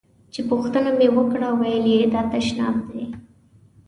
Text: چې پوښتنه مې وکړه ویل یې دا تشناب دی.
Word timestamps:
چې 0.33 0.41
پوښتنه 0.49 0.89
مې 0.97 1.07
وکړه 1.17 1.49
ویل 1.59 1.85
یې 1.93 2.01
دا 2.13 2.21
تشناب 2.33 2.75
دی. 2.91 3.05